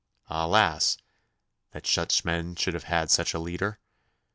[0.31, 0.97] Alas,
[1.73, 3.77] that such men should have had such a leader!